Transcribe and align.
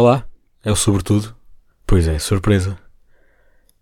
Olá, 0.00 0.24
é 0.64 0.70
o 0.70 0.76
Sobretudo. 0.76 1.34
Pois 1.84 2.06
é, 2.06 2.20
surpresa. 2.20 2.78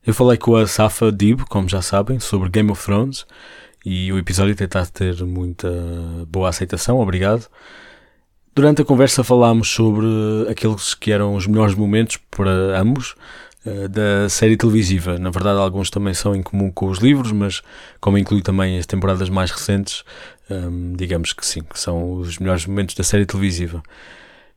Eu 0.03 0.15
falei 0.15 0.39
com 0.39 0.57
a 0.57 0.67
Safa 0.67 1.12
Dib, 1.12 1.42
como 1.42 1.69
já 1.69 1.83
sabem, 1.83 2.19
sobre 2.19 2.49
Game 2.49 2.71
of 2.71 2.83
Thrones 2.83 3.26
e 3.85 4.10
o 4.10 4.17
episódio 4.17 4.57
tentar 4.57 4.87
ter 4.87 5.23
muita 5.26 5.71
boa 6.26 6.49
aceitação, 6.49 7.00
obrigado. 7.00 7.47
Durante 8.55 8.80
a 8.80 8.84
conversa 8.87 9.23
falámos 9.23 9.68
sobre 9.68 10.07
aqueles 10.48 10.95
que 10.95 11.12
eram 11.12 11.34
os 11.34 11.47
melhores 11.47 11.75
momentos 11.75 12.17
para 12.30 12.80
ambos 12.80 13.14
uh, 13.67 13.87
da 13.87 14.27
série 14.30 14.57
televisiva. 14.57 15.19
Na 15.19 15.29
verdade, 15.29 15.59
alguns 15.59 15.91
também 15.91 16.14
são 16.14 16.35
em 16.35 16.43
comum 16.43 16.71
com 16.73 16.87
os 16.87 16.98
livros, 16.98 17.30
mas 17.30 17.61
como 18.01 18.17
inclui 18.17 18.41
também 18.41 18.79
as 18.79 18.87
temporadas 18.87 19.29
mais 19.29 19.51
recentes, 19.51 20.03
um, 20.48 20.95
digamos 20.96 21.35
que 21.35 21.45
sim, 21.45 21.61
que 21.61 21.79
são 21.79 22.14
os 22.14 22.39
melhores 22.39 22.64
momentos 22.64 22.95
da 22.95 23.05
série 23.05 23.27
televisiva. 23.27 23.83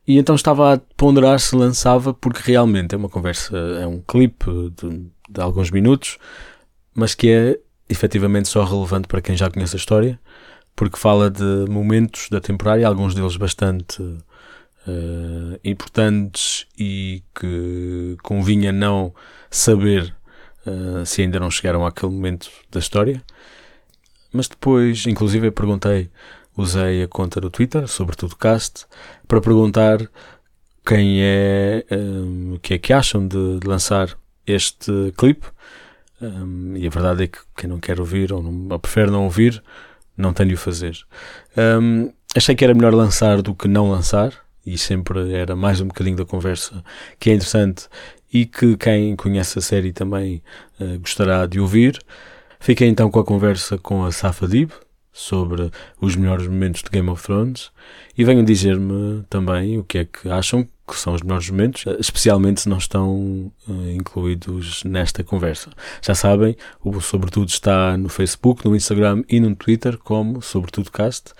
E 0.06 0.18
então 0.18 0.34
estava 0.34 0.74
a 0.74 0.78
ponderar 0.96 1.38
se 1.38 1.54
lançava, 1.54 2.12
porque 2.12 2.40
realmente 2.44 2.94
é 2.94 2.98
uma 2.98 3.08
conversa, 3.08 3.56
é 3.80 3.86
um 3.86 4.00
clipe 4.00 4.46
de, 4.76 5.06
de 5.28 5.40
alguns 5.40 5.70
minutos, 5.70 6.18
mas 6.94 7.14
que 7.14 7.30
é 7.30 7.58
efetivamente 7.88 8.48
só 8.48 8.64
relevante 8.64 9.08
para 9.08 9.20
quem 9.20 9.36
já 9.36 9.50
conhece 9.50 9.76
a 9.76 9.78
história, 9.78 10.18
porque 10.74 10.96
fala 10.96 11.30
de 11.30 11.66
momentos 11.68 12.28
da 12.30 12.40
temporada, 12.40 12.86
alguns 12.86 13.14
deles 13.14 13.36
bastante 13.36 14.02
uh, 14.02 15.58
importantes 15.64 16.66
e 16.78 17.22
que 17.38 18.16
convinha 18.22 18.72
não 18.72 19.14
saber 19.50 20.14
uh, 20.66 21.04
se 21.04 21.22
ainda 21.22 21.40
não 21.40 21.50
chegaram 21.50 21.84
àquele 21.84 22.12
momento 22.12 22.50
da 22.70 22.78
história. 22.78 23.22
Mas 24.32 24.46
depois, 24.46 25.06
inclusive, 25.06 25.48
eu 25.48 25.52
perguntei 25.52 26.08
usei 26.56 27.02
a 27.02 27.08
conta 27.08 27.40
do 27.40 27.50
Twitter, 27.50 27.86
sobretudo 27.88 28.36
Cast, 28.36 28.86
para 29.26 29.40
perguntar 29.40 29.98
quem 30.84 31.20
é, 31.22 31.84
um, 31.90 32.58
que 32.60 32.74
é 32.74 32.78
que 32.78 32.92
acham 32.92 33.26
de, 33.26 33.58
de 33.58 33.66
lançar 33.66 34.16
este 34.46 35.12
clipe. 35.16 35.46
Um, 36.20 36.76
e 36.76 36.86
a 36.86 36.90
verdade 36.90 37.24
é 37.24 37.26
que 37.26 37.38
quem 37.56 37.68
não 37.68 37.80
quer 37.80 37.98
ouvir 37.98 38.32
ou, 38.32 38.42
não, 38.42 38.68
ou 38.70 38.78
prefere 38.78 39.10
não 39.10 39.24
ouvir, 39.24 39.62
não 40.16 40.32
tem 40.32 40.46
de 40.46 40.54
o 40.54 40.58
fazer. 40.58 40.98
Um, 41.56 42.12
achei 42.36 42.54
que 42.54 42.64
era 42.64 42.74
melhor 42.74 42.92
lançar 42.92 43.40
do 43.40 43.54
que 43.54 43.68
não 43.68 43.90
lançar, 43.90 44.32
e 44.64 44.76
sempre 44.76 45.32
era 45.32 45.56
mais 45.56 45.80
um 45.80 45.86
bocadinho 45.86 46.16
da 46.16 46.24
conversa 46.24 46.84
que 47.18 47.30
é 47.30 47.34
interessante 47.34 47.88
e 48.32 48.44
que 48.46 48.76
quem 48.76 49.16
conhece 49.16 49.58
a 49.58 49.62
série 49.62 49.92
também 49.92 50.42
uh, 50.78 50.98
gostará 50.98 51.46
de 51.46 51.58
ouvir. 51.58 51.98
Fiquei 52.60 52.88
então 52.88 53.10
com 53.10 53.18
a 53.18 53.24
conversa 53.24 53.78
com 53.78 54.04
a 54.04 54.12
Safa 54.12 54.46
Dib, 54.46 54.70
sobre 55.12 55.70
os 56.00 56.16
melhores 56.16 56.46
momentos 56.46 56.82
de 56.82 56.90
Game 56.90 57.08
of 57.08 57.22
Thrones 57.22 57.70
e 58.16 58.24
venham 58.24 58.44
dizer-me 58.44 59.24
também 59.28 59.78
o 59.78 59.84
que 59.84 59.98
é 59.98 60.04
que 60.04 60.28
acham 60.28 60.66
que 60.86 60.96
são 60.96 61.14
os 61.14 61.22
melhores 61.22 61.48
momentos, 61.48 61.84
especialmente 61.98 62.62
se 62.62 62.68
não 62.68 62.78
estão 62.78 63.52
uh, 63.68 63.90
incluídos 63.94 64.82
nesta 64.84 65.22
conversa. 65.22 65.70
Já 66.02 66.14
sabem, 66.14 66.56
o 66.82 67.00
Sobretudo 67.00 67.48
está 67.48 67.96
no 67.96 68.08
Facebook, 68.08 68.64
no 68.64 68.74
Instagram 68.74 69.22
e 69.28 69.38
no 69.38 69.54
Twitter 69.54 69.96
como 69.98 70.42
Sobretudo 70.42 70.90
Cast 70.90 71.32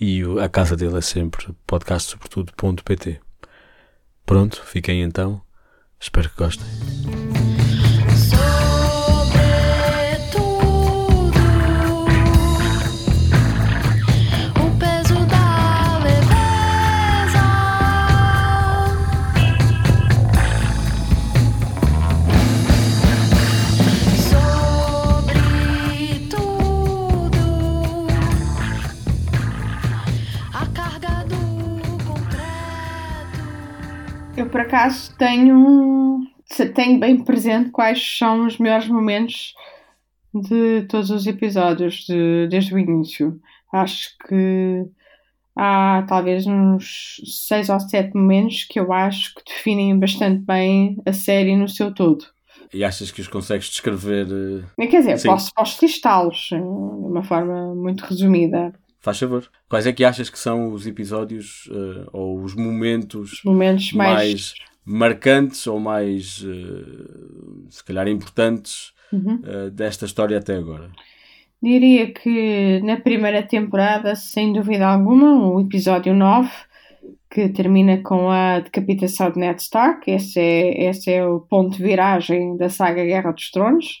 e 0.00 0.22
a 0.42 0.48
casa 0.48 0.76
dele 0.76 0.98
é 0.98 1.02
sempre 1.02 1.48
podcastsobretudo.pt. 1.66 3.20
Pronto, 4.24 4.62
fiquem 4.64 5.02
então. 5.02 5.40
Espero 6.00 6.28
que 6.28 6.36
gostem. 6.36 6.66
Por 34.56 34.62
acaso 34.62 35.14
tenho, 35.18 36.26
tenho 36.74 36.98
bem 36.98 37.22
presente 37.22 37.68
quais 37.68 38.16
são 38.16 38.46
os 38.46 38.56
melhores 38.56 38.88
momentos 38.88 39.54
de 40.32 40.86
todos 40.88 41.10
os 41.10 41.26
episódios 41.26 42.06
de, 42.06 42.48
desde 42.48 42.74
o 42.74 42.78
início. 42.78 43.38
Acho 43.70 44.16
que 44.26 44.86
há 45.54 46.06
talvez 46.08 46.46
uns 46.46 47.20
seis 47.46 47.68
ou 47.68 47.78
sete 47.78 48.14
momentos 48.16 48.64
que 48.64 48.80
eu 48.80 48.94
acho 48.94 49.34
que 49.34 49.44
definem 49.44 49.98
bastante 49.98 50.42
bem 50.46 50.96
a 51.04 51.12
série 51.12 51.54
no 51.54 51.68
seu 51.68 51.92
todo. 51.92 52.24
E 52.72 52.82
achas 52.82 53.10
que 53.10 53.20
os 53.20 53.28
consegues 53.28 53.68
descrever? 53.68 54.26
Eh, 54.78 54.86
Quer 54.86 55.00
dizer, 55.00 55.18
Sim. 55.18 55.28
posso, 55.28 55.52
posso 55.54 55.84
listá-los 55.84 56.48
eh, 56.50 56.56
de 56.56 56.62
uma 56.62 57.22
forma 57.22 57.74
muito 57.74 58.06
resumida. 58.06 58.72
Faz 59.06 59.20
favor. 59.20 59.48
Quais 59.68 59.86
é 59.86 59.92
que 59.92 60.04
achas 60.04 60.28
que 60.28 60.36
são 60.36 60.72
os 60.72 60.84
episódios 60.84 61.66
uh, 61.66 62.10
ou 62.12 62.42
os 62.42 62.56
momentos, 62.56 63.40
momentos 63.44 63.92
mais... 63.92 64.16
mais 64.16 64.54
marcantes 64.84 65.64
ou 65.68 65.78
mais, 65.78 66.42
uh, 66.42 67.68
se 67.70 67.84
calhar, 67.84 68.08
importantes 68.08 68.92
uhum. 69.12 69.40
uh, 69.44 69.70
desta 69.70 70.06
história 70.06 70.36
até 70.36 70.56
agora? 70.56 70.90
Diria 71.62 72.12
que 72.12 72.80
na 72.82 72.96
primeira 72.96 73.44
temporada, 73.44 74.16
sem 74.16 74.52
dúvida 74.52 74.88
alguma, 74.88 75.52
o 75.52 75.60
episódio 75.60 76.12
9, 76.12 76.50
que 77.30 77.48
termina 77.50 77.98
com 77.98 78.28
a 78.28 78.58
decapitação 78.58 79.30
de 79.30 79.38
Ned 79.38 79.62
Stark, 79.62 80.10
esse 80.10 80.40
é, 80.40 80.90
esse 80.90 81.12
é 81.12 81.24
o 81.24 81.38
ponto 81.38 81.76
de 81.76 81.82
viragem 81.84 82.56
da 82.56 82.68
saga 82.68 83.04
Guerra 83.04 83.30
dos 83.30 83.52
Tronos. 83.52 84.00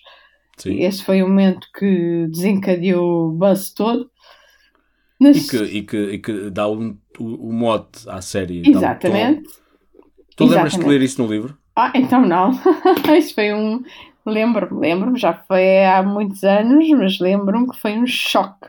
Sim. 0.56 0.80
Esse 0.80 1.04
foi 1.04 1.22
o 1.22 1.28
momento 1.28 1.68
que 1.78 2.26
desencadeou 2.28 3.28
o 3.28 3.30
buzz 3.30 3.72
todo. 3.72 4.10
Nas... 5.20 5.36
E, 5.36 5.48
que, 5.48 5.56
e, 5.64 5.82
que, 5.82 5.96
e 5.96 6.18
que 6.18 6.50
dá 6.50 6.68
um, 6.68 6.96
o, 7.18 7.48
o 7.48 7.52
mote 7.52 8.08
à 8.08 8.20
série. 8.20 8.62
Exatamente. 8.68 9.48
Tu 10.36 10.44
lembras 10.44 10.74
de 10.74 10.84
ler 10.84 11.02
isso 11.02 11.22
no 11.22 11.32
livro? 11.32 11.56
Ah, 11.74 11.92
então 11.94 12.24
não. 12.24 12.50
isso 13.16 13.34
foi 13.34 13.52
um. 13.52 13.82
Lembro-me, 14.24 14.80
lembro-me, 14.80 15.18
já 15.18 15.32
foi 15.32 15.84
há 15.84 16.02
muitos 16.02 16.42
anos, 16.42 16.88
mas 16.90 17.18
lembro-me 17.20 17.68
que 17.68 17.80
foi 17.80 17.92
um 17.92 18.06
choque. 18.06 18.68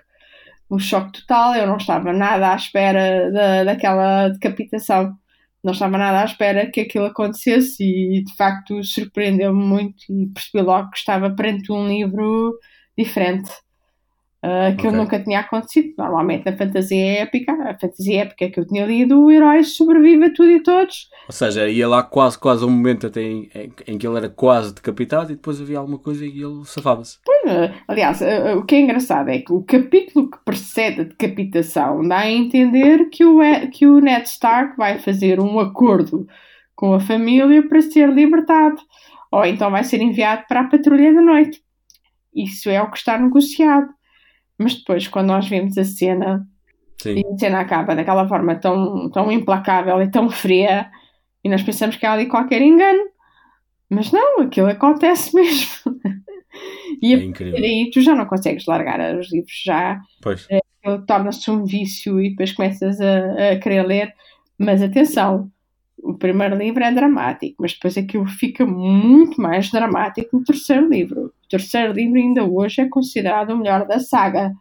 Um 0.69 0.79
choque 0.79 1.21
total. 1.21 1.55
Eu 1.55 1.67
não 1.67 1.77
estava 1.77 2.13
nada 2.13 2.51
à 2.51 2.55
espera 2.55 3.31
da, 3.31 3.63
daquela 3.63 4.29
decapitação. 4.29 5.13
Não 5.63 5.73
estava 5.73 5.97
nada 5.97 6.21
à 6.21 6.25
espera 6.25 6.69
que 6.69 6.81
aquilo 6.81 7.05
acontecesse 7.05 7.83
e 7.83 8.23
de 8.23 8.35
facto 8.35 8.81
surpreendeu-me 8.83 9.61
muito 9.61 10.03
e 10.09 10.27
percebi 10.27 10.63
logo 10.63 10.91
que 10.91 10.97
estava 10.97 11.29
perante 11.31 11.71
um 11.71 11.87
livro 11.87 12.57
diferente. 12.97 13.51
Uh, 14.37 14.77
que 14.77 14.87
okay. 14.87 14.99
nunca 14.99 15.19
tinha 15.19 15.39
acontecido. 15.39 15.95
Normalmente 15.97 16.45
na 16.45 16.55
fantasia 16.55 17.21
épica, 17.21 17.51
a 17.53 17.77
fantasia 17.77 18.21
épica 18.21 18.49
que 18.49 18.59
eu 18.59 18.67
tinha 18.67 18.85
lido, 18.85 19.19
o 19.19 19.31
herói 19.31 19.63
sobrevive 19.63 20.25
a 20.25 20.33
tudo 20.33 20.51
e 20.51 20.61
todos. 20.61 21.09
Ou 21.27 21.33
seja, 21.33 21.67
ia 21.67 21.87
lá 21.87 22.03
quase, 22.03 22.37
quase 22.37 22.63
um 22.63 22.69
momento 22.69 23.07
até 23.07 23.21
em, 23.21 23.49
em, 23.55 23.73
em 23.87 23.97
que 23.97 24.05
ele 24.05 24.17
era 24.17 24.29
quase 24.29 24.75
decapitado 24.75 25.31
e 25.31 25.35
depois 25.35 25.59
havia 25.59 25.79
alguma 25.79 25.97
coisa 25.97 26.23
e 26.23 26.43
ele 26.43 26.63
safava-se. 26.65 27.17
Uh, 27.27 27.73
aliás, 27.87 28.21
uh, 28.21 28.57
o 28.57 28.65
que 28.65 28.75
é 28.75 28.81
engraçado 28.81 29.29
é 29.29 29.39
que 29.39 29.51
o 29.51 29.63
capítulo 29.63 30.29
que 30.29 30.37
precede 30.45 31.01
a 31.01 31.05
decapitação 31.05 32.07
dá 32.07 32.19
a 32.19 32.31
entender 32.31 33.09
que 33.09 33.25
o, 33.25 33.39
que 33.71 33.87
o 33.87 33.99
Ned 33.99 34.27
Stark 34.27 34.77
vai 34.77 34.99
fazer 34.99 35.39
um 35.39 35.59
acordo 35.59 36.27
com 36.75 36.93
a 36.93 36.99
família 36.99 37.67
para 37.67 37.81
ser 37.81 38.07
libertado. 38.09 38.77
Ou 39.31 39.43
então 39.45 39.71
vai 39.71 39.83
ser 39.83 39.99
enviado 39.99 40.43
para 40.47 40.61
a 40.61 40.67
patrulha 40.67 41.11
da 41.11 41.21
noite. 41.21 41.61
Isso 42.33 42.69
é 42.69 42.81
o 42.81 42.91
que 42.91 42.97
está 42.97 43.17
negociado. 43.17 43.96
Mas 44.57 44.75
depois, 44.75 45.07
quando 45.07 45.27
nós 45.27 45.47
vemos 45.47 45.77
a 45.77 45.83
cena, 45.83 46.47
Sim. 47.01 47.19
e 47.19 47.27
a 47.27 47.37
cena 47.37 47.59
acaba 47.59 47.95
daquela 47.95 48.27
forma 48.27 48.55
tão, 48.55 49.09
tão 49.11 49.31
implacável 49.31 50.01
e 50.01 50.09
tão 50.09 50.29
fria, 50.29 50.89
e 51.43 51.49
nós 51.49 51.61
pensamos 51.61 51.95
que 51.95 52.05
há 52.05 52.13
ali 52.13 52.27
qualquer 52.27 52.61
engano. 52.61 53.09
Mas 53.89 54.11
não, 54.11 54.41
aquilo 54.41 54.67
acontece 54.67 55.33
mesmo. 55.35 55.99
e 57.01 57.13
é 57.13 57.17
a 57.17 57.57
aí 57.57 57.89
tu 57.93 58.01
já 58.01 58.15
não 58.15 58.25
consegues 58.25 58.65
largar 58.65 59.15
os 59.15 59.31
livros 59.31 59.61
já. 59.63 59.99
Pois. 60.21 60.45
É, 60.49 60.59
torna-se 61.07 61.49
um 61.51 61.65
vício 61.65 62.19
e 62.19 62.31
depois 62.31 62.51
começas 62.51 62.99
a, 62.99 63.51
a 63.53 63.59
querer 63.59 63.83
ler. 63.83 64.13
Mas 64.57 64.81
atenção, 64.81 65.51
o 65.99 66.13
primeiro 66.13 66.55
livro 66.55 66.83
é 66.83 66.91
dramático, 66.91 67.55
mas 67.59 67.73
depois 67.73 67.97
aquilo 67.97 68.27
fica 68.27 68.65
muito 68.65 69.41
mais 69.41 69.69
dramático 69.69 70.37
no 70.37 70.43
terceiro 70.43 70.87
livro. 70.87 71.33
O 71.45 71.47
terceiro 71.49 71.93
livro 71.93 72.17
ainda 72.17 72.43
hoje 72.43 72.81
é 72.81 72.89
considerado 72.89 73.51
o 73.51 73.57
melhor 73.57 73.87
da 73.87 73.99
saga. 73.99 74.53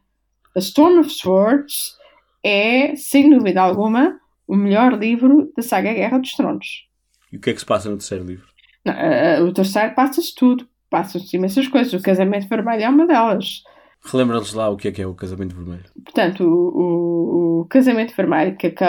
A 0.55 0.59
Storm 0.59 1.01
of 1.01 1.11
Swords 1.11 1.97
é, 2.45 2.95
sem 2.97 3.29
dúvida 3.29 3.61
alguma, 3.61 4.19
o 4.47 4.57
melhor 4.57 4.93
livro 4.99 5.53
da 5.57 5.63
saga 5.63 5.93
Guerra 5.93 6.19
dos 6.19 6.33
Tronos. 6.33 6.87
E 7.33 7.37
o 7.37 7.41
que 7.41 7.51
é 7.51 7.53
que 7.53 7.61
se 7.61 7.67
passa 7.67 7.91
no 7.91 7.97
terceiro 7.97 8.25
livro? 8.25 8.47
Não, 8.85 8.95
uh, 8.95 9.45
o 9.45 9.53
terceiro 9.53 9.95
passa-se 9.95 10.35
tudo. 10.35 10.67
Passam-se 10.89 11.37
imensas 11.37 11.67
coisas. 11.67 11.93
O 11.93 12.01
casamento 12.01 12.49
vermelho 12.49 12.85
é 12.85 12.89
uma 12.89 13.07
delas. 13.07 13.65
Relembra-lhes 14.05 14.53
lá 14.53 14.69
o 14.69 14.77
que 14.77 14.87
é 14.87 14.93
que 14.93 15.03
é 15.03 15.07
o 15.07 15.15
casamento 15.15 15.57
vermelho. 15.57 15.85
Portanto, 16.05 16.45
o, 16.45 16.69
o, 16.79 17.61
o 17.63 17.65
casamento 17.65 18.15
vermelho 18.15 18.57
que, 18.57 18.71
que, 18.71 18.85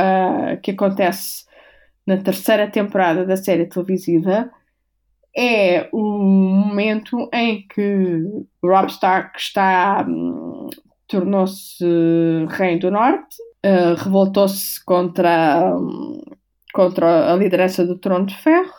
que 0.61 0.71
acontece 0.71 1.46
na 2.07 2.17
terceira 2.17 2.71
temporada 2.71 3.25
da 3.25 3.35
série 3.35 3.65
televisiva, 3.65 4.49
é 5.35 5.89
o 5.91 6.01
momento 6.01 7.29
em 7.33 7.67
que 7.67 8.23
Rob 8.63 8.87
Stark 8.87 9.37
está 9.37 10.03
hum, 10.07 10.69
tornou-se 11.07 11.85
rei 12.49 12.79
do 12.79 12.89
norte, 12.89 13.35
uh, 13.65 13.93
revoltou-se 14.03 14.83
contra, 14.83 15.75
hum, 15.77 16.21
contra 16.73 17.31
a 17.31 17.35
liderança 17.35 17.85
do 17.85 17.99
Trono 17.99 18.25
de 18.25 18.35
Ferro 18.37 18.73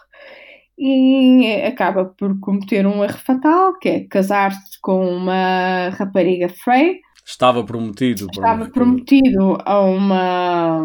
e 0.79 1.63
acaba 1.67 2.05
por 2.05 2.39
cometer 2.41 2.87
um 2.87 3.03
erro 3.03 3.19
fatal, 3.19 3.79
que 3.79 3.89
é 3.89 4.01
casar-se 4.05 4.81
com 4.81 5.07
uma 5.07 5.91
rapariga 5.91 6.49
Frey. 6.49 7.01
Estava 7.25 7.65
prometido. 7.65 8.27
Estava 8.33 8.67
prometido 8.67 9.59
a 9.65 9.81
uma, 9.81 10.81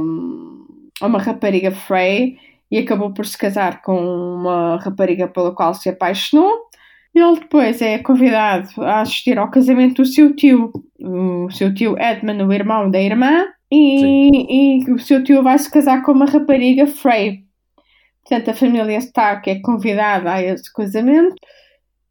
a 1.04 1.08
uma 1.08 1.20
rapariga 1.20 1.72
Frey 1.72 2.38
e 2.72 2.78
acabou 2.78 3.14
por 3.14 3.26
se 3.26 3.38
casar 3.38 3.82
com 3.82 4.00
uma 4.00 4.78
rapariga 4.78 5.28
pela 5.28 5.54
qual 5.54 5.74
se 5.74 5.90
apaixonou. 5.90 6.70
Ele 7.14 7.40
depois 7.42 7.82
é 7.82 8.00
convidado 8.00 8.70
a 8.82 9.02
assistir 9.02 9.38
ao 9.38 9.52
casamento 9.52 10.02
do 10.02 10.06
seu 10.06 10.34
tio, 10.34 10.72
o 11.00 11.52
seu 11.52 11.74
tio 11.74 11.96
Edmund, 12.00 12.42
o 12.42 12.54
irmão 12.54 12.90
da 12.90 13.02
irmã, 13.02 13.46
e, 13.70 14.80
e 14.80 14.92
o 14.92 14.98
seu 14.98 15.24
tio 15.24 15.44
vai 15.44 15.60
se 15.60 15.70
casar 15.70 16.02
com 16.04 16.14
uma 16.14 16.26
rapariga 16.26 16.88
Frey. 16.88 17.44
Portanto, 18.22 18.52
a 18.52 18.54
família 18.54 18.98
Stark 18.98 19.50
é 19.50 19.60
convidada 19.60 20.32
a 20.32 20.42
esse 20.42 20.72
casamento 20.72 21.36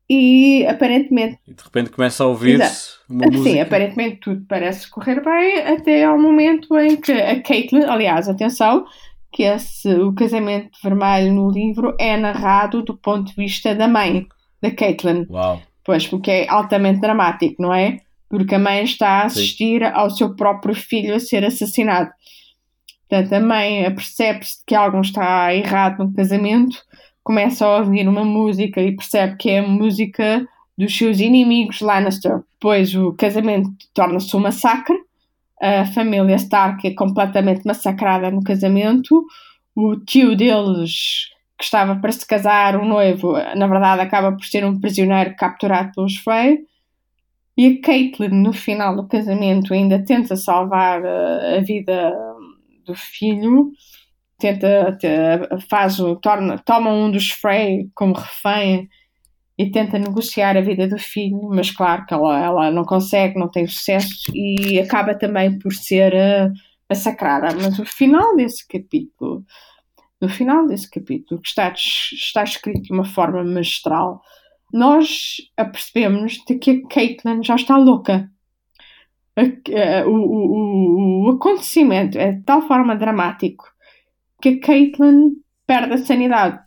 e 0.08 0.66
aparentemente. 0.66 1.38
E 1.46 1.54
de 1.54 1.62
repente 1.62 1.90
começa 1.90 2.24
a 2.24 2.26
ouvir-se 2.26 2.92
uma 3.08 3.26
música. 3.26 3.50
Sim, 3.50 3.60
aparentemente 3.60 4.16
tudo 4.20 4.44
parece 4.48 4.90
correr 4.90 5.22
bem 5.22 5.60
até 5.60 6.04
ao 6.04 6.18
momento 6.20 6.78
em 6.78 6.96
que 6.96 7.12
a 7.12 7.40
Caitlyn, 7.42 7.84
aliás, 7.84 8.28
atenção, 8.28 8.84
que 9.32 9.44
esse, 9.44 9.88
o 9.94 10.12
casamento 10.12 10.70
vermelho 10.82 11.32
no 11.32 11.50
livro 11.50 11.96
é 11.98 12.16
narrado 12.16 12.82
do 12.82 12.96
ponto 12.96 13.28
de 13.28 13.34
vista 13.34 13.74
da 13.74 13.88
mãe, 13.88 14.26
da 14.60 14.70
Caitlyn. 14.70 15.26
Uau. 15.30 15.62
Pois, 15.84 16.06
porque 16.06 16.30
é 16.30 16.48
altamente 16.48 17.00
dramático, 17.00 17.60
não 17.60 17.74
é? 17.74 17.98
Porque 18.28 18.54
a 18.54 18.58
mãe 18.58 18.84
está 18.84 19.08
a 19.08 19.24
assistir 19.24 19.80
Sim. 19.80 19.90
ao 19.94 20.10
seu 20.10 20.36
próprio 20.36 20.74
filho 20.74 21.14
a 21.14 21.20
ser 21.20 21.44
assassinado. 21.44 22.10
Portanto, 23.08 23.32
a 23.32 23.40
mãe 23.40 23.94
percebe-se 23.94 24.62
que 24.66 24.74
algo 24.74 25.00
está 25.00 25.54
errado 25.54 25.98
no 25.98 26.14
casamento, 26.14 26.78
começa 27.22 27.64
a 27.64 27.78
ouvir 27.78 28.08
uma 28.08 28.24
música 28.24 28.80
e 28.80 28.96
percebe 28.96 29.36
que 29.36 29.50
é 29.50 29.58
a 29.60 29.66
música 29.66 30.46
dos 30.76 30.96
seus 30.96 31.20
inimigos 31.20 31.80
Lannister. 31.80 32.42
Depois 32.52 32.94
o 32.94 33.12
casamento 33.12 33.70
torna-se 33.94 34.36
um 34.36 34.40
massacre 34.40 34.96
a 35.62 35.86
família 35.86 36.34
Stark 36.34 36.84
é 36.84 36.92
completamente 36.92 37.64
massacrada 37.64 38.32
no 38.32 38.42
casamento. 38.42 39.24
O 39.76 39.94
tio 39.96 40.36
deles, 40.36 41.28
que 41.56 41.64
estava 41.64 41.94
para 41.94 42.10
se 42.10 42.26
casar, 42.26 42.74
o 42.74 42.84
noivo, 42.84 43.34
na 43.54 43.68
verdade 43.68 44.02
acaba 44.02 44.32
por 44.32 44.44
ser 44.44 44.64
um 44.64 44.80
prisioneiro 44.80 45.36
capturado 45.36 45.92
pelos 45.94 46.16
Frey. 46.16 46.58
E 47.56 47.66
a 47.66 47.80
Caitlyn, 47.80 48.30
no 48.30 48.52
final 48.52 48.96
do 48.96 49.06
casamento, 49.06 49.72
ainda 49.72 50.04
tenta 50.04 50.34
salvar 50.34 51.04
a, 51.06 51.58
a 51.58 51.60
vida 51.60 52.12
do 52.84 52.96
filho, 52.96 53.70
tenta, 54.42 54.98
faz, 55.70 55.98
torna, 56.20 56.58
toma 56.58 56.90
um 56.90 57.10
dos 57.12 57.30
Frey 57.30 57.88
como 57.94 58.14
refém 58.14 58.88
e 59.56 59.70
tenta 59.70 59.98
negociar 59.98 60.56
a 60.56 60.60
vida 60.60 60.88
do 60.88 60.98
filho, 60.98 61.48
mas 61.50 61.70
claro 61.70 62.04
que 62.04 62.12
ela, 62.12 62.44
ela 62.44 62.70
não 62.72 62.84
consegue, 62.84 63.38
não 63.38 63.48
tem 63.48 63.66
sucesso 63.68 64.32
e 64.34 64.80
acaba 64.80 65.14
também 65.14 65.56
por 65.58 65.72
ser 65.72 66.12
uh, 66.12 66.52
massacrada. 66.90 67.54
Mas 67.54 67.78
o 67.78 67.84
final 67.84 68.34
desse 68.34 68.66
capítulo, 68.66 69.44
no 70.20 70.28
final 70.28 70.66
desse 70.66 70.90
capítulo, 70.90 71.40
que 71.40 71.48
está, 71.48 71.72
está 71.72 72.42
escrito 72.42 72.82
de 72.82 72.92
uma 72.92 73.04
forma 73.04 73.44
magistral, 73.44 74.20
nós 74.72 75.36
apercebemos 75.56 76.42
de 76.48 76.58
que 76.58 76.70
a 76.70 76.88
Caitlyn 76.88 77.44
já 77.44 77.54
está 77.54 77.76
louca. 77.76 78.28
o, 80.06 80.10
o, 80.10 81.26
o, 81.26 81.30
acontecimento 81.30 82.18
é 82.18 82.32
de 82.32 82.42
tal 82.42 82.62
forma 82.62 82.96
dramático 82.96 83.72
que 84.42 84.48
a 84.48 84.60
Caitlyn 84.60 85.36
perde 85.66 85.94
a 85.94 85.98
sanidade 85.98 86.58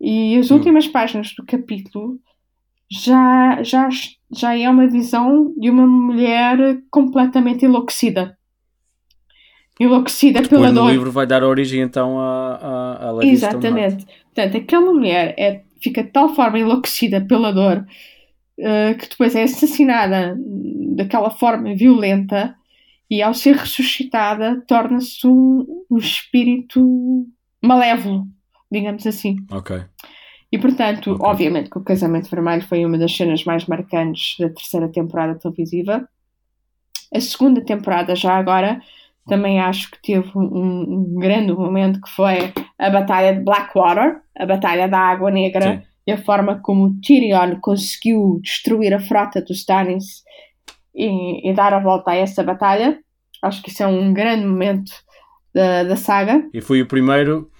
e 0.00 0.36
as 0.38 0.50
últimas 0.50 0.88
páginas 0.88 1.34
do 1.36 1.44
capítulo 1.44 2.18
já, 2.90 3.62
já, 3.62 3.88
já 4.32 4.58
é 4.58 4.68
uma 4.68 4.86
visão 4.86 5.52
de 5.58 5.68
uma 5.68 5.86
mulher 5.86 6.80
completamente 6.90 7.64
enlouquecida. 7.66 8.36
Enlouquecida 9.78 10.40
Depois 10.40 10.62
pela 10.62 10.72
dor. 10.72 10.86
O 10.86 10.90
livro 10.90 11.12
vai 11.12 11.26
dar 11.26 11.44
origem 11.44 11.82
então 11.82 12.18
a, 12.18 12.98
a 13.00 13.10
Larissa 13.12 13.48
Exatamente. 13.48 14.06
Portanto, 14.34 14.56
aquela 14.56 14.92
mulher 14.92 15.34
é, 15.38 15.62
fica 15.80 16.02
de 16.02 16.10
tal 16.10 16.34
forma 16.34 16.58
enlouquecida 16.58 17.20
pela 17.20 17.52
dor 17.52 17.84
uh, 18.58 18.98
que 18.98 19.08
depois 19.08 19.34
é 19.34 19.44
assassinada 19.44 20.36
daquela 20.96 21.30
forma 21.30 21.74
violenta 21.74 22.54
e 23.10 23.22
ao 23.22 23.34
ser 23.34 23.56
ressuscitada 23.56 24.62
torna-se 24.66 25.26
um, 25.26 25.84
um 25.90 25.98
espírito 25.98 27.26
malévolo 27.62 28.26
digamos 28.70 29.06
assim. 29.06 29.36
Ok. 29.50 29.80
E 30.50 30.58
portanto, 30.58 31.12
okay. 31.12 31.26
obviamente 31.26 31.70
que 31.70 31.78
o 31.78 31.84
Casamento 31.84 32.30
Vermelho 32.30 32.62
foi 32.62 32.84
uma 32.84 32.98
das 32.98 33.14
cenas 33.14 33.44
mais 33.44 33.66
marcantes 33.66 34.36
da 34.38 34.48
terceira 34.48 34.88
temporada 34.88 35.38
televisiva. 35.38 36.08
A 37.14 37.20
segunda 37.20 37.62
temporada, 37.62 38.14
já 38.14 38.34
agora, 38.34 38.80
também 39.26 39.60
acho 39.60 39.90
que 39.90 40.00
teve 40.02 40.30
um, 40.34 41.14
um 41.14 41.14
grande 41.18 41.52
momento 41.52 42.00
que 42.00 42.10
foi 42.10 42.52
a 42.78 42.90
Batalha 42.90 43.34
de 43.34 43.44
Blackwater, 43.44 44.20
a 44.36 44.46
Batalha 44.46 44.88
da 44.88 44.98
Água 44.98 45.30
Negra, 45.30 45.78
Sim. 45.78 45.82
e 46.06 46.12
a 46.12 46.18
forma 46.18 46.60
como 46.60 46.98
Tyrion 47.00 47.58
conseguiu 47.60 48.40
destruir 48.42 48.94
a 48.94 49.00
frota 49.00 49.42
dos 49.42 49.58
Stannis 49.58 50.22
e, 50.98 51.50
e, 51.50 51.54
dar 51.54 51.72
a 51.72 51.78
volta 51.78 52.10
a 52.10 52.16
essa 52.16 52.42
batalha. 52.42 52.98
Acho 53.42 53.62
que 53.62 53.70
isso 53.70 53.82
é 53.82 53.86
um 53.86 54.12
grande 54.12 54.44
momento 54.44 54.90
da, 55.54 55.84
da 55.84 55.96
saga. 55.96 56.48
E 56.52 56.60
foi 56.60 56.82
o 56.82 56.86
primeiro 56.86 57.50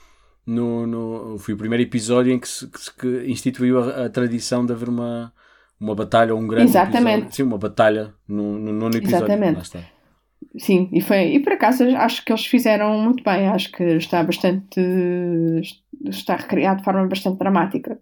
no, 0.48 0.86
no, 0.86 1.38
foi 1.38 1.52
o 1.52 1.58
primeiro 1.58 1.82
episódio 1.82 2.32
em 2.32 2.38
que 2.38 2.48
se, 2.48 2.66
que, 2.66 2.78
que 2.98 3.30
instituiu 3.30 3.78
a, 3.78 4.06
a, 4.06 4.08
tradição 4.08 4.64
de 4.64 4.72
haver 4.72 4.88
uma, 4.88 5.32
uma 5.78 5.94
batalha 5.94 6.34
ou 6.34 6.40
um 6.40 6.46
grande 6.46 6.70
Exatamente. 6.70 7.08
episódio. 7.08 7.36
Sim, 7.36 7.42
uma 7.42 7.58
batalha 7.58 8.14
no, 8.26 8.58
no 8.58 8.72
nono 8.72 8.96
episódio. 8.96 9.26
Exatamente. 9.26 9.70
Sim, 10.58 10.88
e, 10.92 11.00
foi, 11.02 11.34
e 11.34 11.40
por 11.40 11.52
acaso 11.52 11.84
acho 11.96 12.24
que 12.24 12.32
eles 12.32 12.46
fizeram 12.46 12.98
muito 12.98 13.22
bem, 13.22 13.48
acho 13.48 13.70
que 13.70 13.84
está 13.84 14.22
bastante 14.22 14.80
está 16.06 16.36
recriado 16.36 16.78
de 16.78 16.84
forma 16.84 17.06
bastante 17.06 17.38
dramática. 17.38 17.98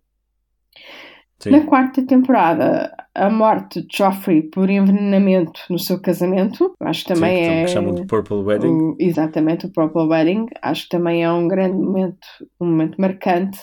Sim. 1.39 1.51
Na 1.51 1.67
quarta 1.67 2.05
temporada, 2.05 2.95
a 3.15 3.29
morte 3.29 3.83
de 3.83 3.97
Joffrey 3.97 4.43
por 4.43 4.71
envenenamento 4.71 5.61
no 5.69 5.79
seu 5.79 6.01
casamento, 6.01 6.75
acho 6.81 7.05
que 7.05 7.13
também 7.15 7.45
Sim, 7.45 7.51
é. 7.51 7.65
Que 7.65 7.71
chamam 7.71 7.95
de 7.95 8.07
Purple 8.07 8.39
Wedding. 8.39 8.69
O, 8.69 8.97
exatamente, 8.99 9.67
o 9.67 9.73
Purple 9.73 10.07
Wedding. 10.07 10.47
Acho 10.63 10.85
que 10.85 10.89
também 10.89 11.23
é 11.23 11.31
um 11.31 11.47
grande 11.47 11.77
momento, 11.77 12.27
um 12.59 12.67
momento 12.67 12.99
marcante, 12.99 13.59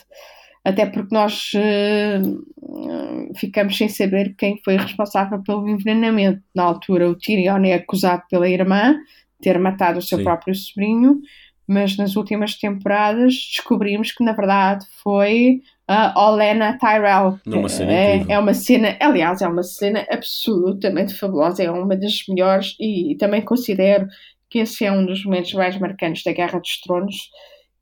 até 0.64 0.86
porque 0.86 1.14
nós 1.14 1.52
uh, 1.56 3.38
ficamos 3.38 3.76
sem 3.76 3.90
saber 3.90 4.36
quem 4.38 4.62
foi 4.64 4.78
responsável 4.78 5.42
pelo 5.42 5.68
envenenamento. 5.68 6.42
Na 6.56 6.64
altura, 6.64 7.10
o 7.10 7.16
Tyrion 7.16 7.64
é 7.66 7.74
acusado 7.74 8.22
pela 8.30 8.48
irmã 8.48 8.94
de 8.94 9.00
ter 9.42 9.60
matado 9.60 9.98
o 9.98 10.02
seu 10.02 10.20
Sim. 10.20 10.24
próprio 10.24 10.54
sobrinho, 10.54 11.20
mas 11.68 11.98
nas 11.98 12.16
últimas 12.16 12.56
temporadas 12.56 13.34
descobrimos 13.34 14.12
que 14.12 14.24
na 14.24 14.34
verdade 14.34 14.86
foi 15.04 15.62
a 15.94 16.14
Olena 16.30 16.78
Tyrell. 16.78 17.40
Numa 17.46 17.70
cena 17.70 17.92
é, 17.92 18.26
é, 18.28 18.40
uma 18.40 18.54
cena, 18.54 18.98
aliás, 19.00 19.42
é 19.42 19.48
uma 19.48 19.64
cena 19.64 20.06
absolutamente 20.10 21.14
fabulosa, 21.14 21.64
é 21.64 21.70
uma 21.72 21.96
das 21.96 22.24
melhores 22.28 22.76
e 22.80 23.16
também 23.20 23.42
considero 23.42 24.08
que 24.50 24.60
esse 24.60 24.86
é 24.86 24.92
um 24.92 25.06
dos 25.06 25.24
momentos 25.26 25.54
mais 25.54 25.78
marcantes 25.80 26.24
da 26.24 26.32
Guerra 26.32 26.60
dos 26.60 26.80
Tronos, 26.82 27.16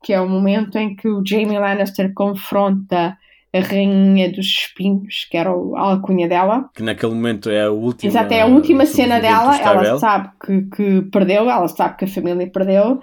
que 0.02 0.12
é 0.12 0.20
o 0.20 0.28
momento 0.28 0.76
em 0.78 0.96
que 0.96 1.08
o 1.08 1.22
Jamie 1.26 1.58
Lannister 1.58 2.12
confronta 2.14 3.16
a 3.54 3.60
Rainha 3.60 4.32
dos 4.32 4.46
Espinhos, 4.46 5.26
que 5.30 5.36
era 5.36 5.50
a 5.50 5.80
alcunha 5.80 6.26
dela. 6.26 6.70
Que 6.74 6.82
naquele 6.82 7.12
momento 7.12 7.50
é 7.50 7.64
a 7.64 7.70
última. 7.70 8.10
Exato, 8.10 8.32
é 8.32 8.40
a 8.40 8.46
última 8.46 8.86
cena 8.86 9.20
dela. 9.20 9.56
Ela 9.58 9.98
sabe 9.98 10.30
que, 10.44 10.62
que 10.74 11.02
perdeu, 11.10 11.50
ela 11.50 11.68
sabe 11.68 11.98
que 11.98 12.06
a 12.06 12.08
família 12.08 12.50
perdeu, 12.50 13.00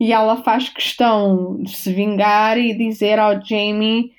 e 0.00 0.12
ela 0.12 0.38
faz 0.38 0.70
questão 0.70 1.58
de 1.62 1.76
se 1.76 1.92
vingar 1.92 2.58
e 2.58 2.74
dizer 2.74 3.18
ao 3.18 3.44
Jamie 3.44 4.12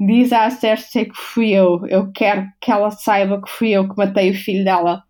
diz 0.00 0.32
à 0.32 0.48
Cersei 0.50 1.04
que 1.04 1.16
fui 1.16 1.50
eu. 1.50 1.86
Eu 1.86 2.10
quero 2.12 2.48
que 2.60 2.72
ela 2.72 2.90
saiba 2.90 3.40
que 3.40 3.50
fui 3.50 3.70
eu 3.70 3.88
que 3.88 3.96
matei 3.96 4.30
o 4.30 4.34
filho 4.34 4.64
dela. 4.64 5.02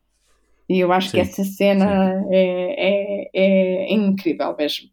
E 0.69 0.81
eu 0.81 0.93
acho 0.93 1.09
sim, 1.09 1.17
que 1.17 1.21
essa 1.21 1.45
cena 1.45 2.25
é, 2.31 2.75
é, 2.79 3.31
é, 3.35 3.93
incrível 3.93 4.55
mesmo. 4.57 4.89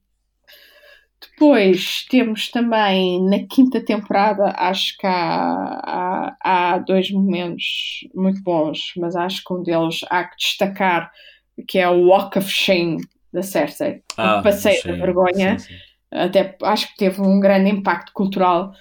Depois 1.19 2.05
temos 2.09 2.49
também 2.49 3.23
na 3.23 3.39
quinta 3.47 3.83
temporada, 3.83 4.53
acho 4.57 4.97
que 4.97 5.05
há, 5.05 5.81
há, 5.83 6.37
há, 6.43 6.77
dois 6.79 7.11
momentos 7.11 8.07
muito 8.13 8.41
bons, 8.41 8.93
mas 8.97 9.15
acho 9.15 9.43
que 9.43 9.53
um 9.53 9.61
deles 9.61 9.99
há 10.09 10.23
que 10.23 10.35
destacar 10.37 11.11
que 11.67 11.79
é 11.79 11.89
o 11.89 12.07
Walk 12.07 12.37
of 12.37 12.49
Shame 12.49 13.03
da 13.33 13.41
Cersei. 13.41 14.01
Ah, 14.15 14.39
o 14.39 14.43
passeio 14.43 14.83
da 14.83 14.93
vergonha. 14.93 15.59
Sim, 15.59 15.73
sim 15.73 15.87
até 16.11 16.55
acho 16.63 16.87
que 16.89 16.97
teve 16.97 17.21
um 17.21 17.39
grande 17.39 17.69
impacto 17.69 18.11
cultural. 18.13 18.73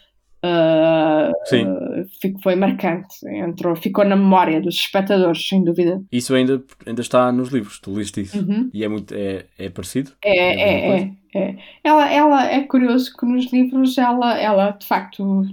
Uh, 0.45 1.33
Sim. 1.47 1.66
Uh, 1.66 2.40
foi 2.43 2.55
marcante, 2.55 3.09
entrou, 3.25 3.75
ficou 3.75 4.05
na 4.05 4.16
memória 4.16 4.61
dos 4.61 4.75
espectadores, 4.76 5.47
sem 5.49 5.64
dúvida. 5.64 6.02
Isso 6.12 6.35
ainda, 6.35 6.62
ainda 6.87 7.00
está 7.00 7.33
nos 7.33 7.49
livros, 7.49 7.81
tu 7.81 7.97
liste 7.97 8.21
isso. 8.21 8.38
Uhum. 8.38 8.71
E 8.73 8.85
é 8.85 8.88
muito 8.88 9.14
é, 9.14 9.47
é 9.59 9.69
parecido? 9.71 10.12
É, 10.23 10.37
é, 10.37 10.99
é, 10.99 11.12
é, 11.35 11.57
Ela, 11.83 12.12
ela 12.12 12.47
é 12.47 12.61
curioso 12.62 13.16
que 13.16 13.26
nos 13.26 13.50
livros 13.52 13.97
ela, 13.99 14.38
ela 14.38 14.71
de 14.73 14.87
facto 14.87 15.45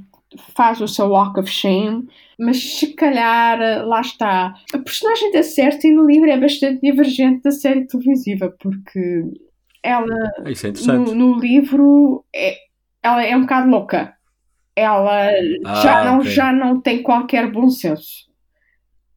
faz 0.56 0.82
o 0.82 0.88
seu 0.88 1.08
walk 1.08 1.40
of 1.40 1.50
shame, 1.50 2.08
mas 2.40 2.62
se 2.78 2.94
calhar 2.94 3.86
lá 3.86 4.02
está. 4.02 4.56
A 4.74 4.78
personagem 4.80 5.32
da 5.32 5.44
Cersei 5.44 5.92
no 5.92 6.06
livro 6.06 6.30
é 6.30 6.40
bastante 6.40 6.82
divergente 6.82 7.44
da 7.44 7.52
série 7.52 7.88
televisiva, 7.88 8.54
porque 8.60 9.24
ela 9.82 10.32
Isso 10.46 10.68
é 10.68 10.98
no, 10.98 11.16
no 11.16 11.40
livro 11.40 12.24
é, 12.36 12.58
ela 13.02 13.24
é 13.24 13.36
um 13.36 13.42
bocado 13.42 13.70
louca. 13.70 14.14
Ela 14.76 15.30
Ah, 15.66 15.76
já, 15.76 16.04
não, 16.06 16.20
ok. 16.20 16.32
já 16.32 16.52
não 16.52 16.82
tem 16.82 17.04
qualquer 17.04 17.52
bom 17.52 17.70
senso. 17.70 18.32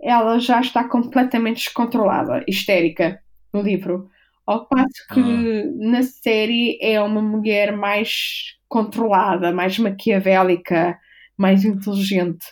Ela 0.00 0.38
já 0.38 0.60
está 0.60 0.84
completamente 0.84 1.64
descontrolada, 1.64 2.44
histérica 2.46 3.20
no 3.52 3.62
livro. 3.62 4.10
Ao 4.46 4.66
passo 4.66 5.06
que 5.12 5.20
Ah. 5.20 5.70
na 5.90 6.02
série 6.02 6.78
é 6.80 7.00
uma 7.00 7.22
mulher 7.22 7.74
mais 7.76 8.56
controlada, 8.68 9.50
mais 9.52 9.78
maquiavélica, 9.78 10.98
mais 11.36 11.64
inteligente. 11.64 12.46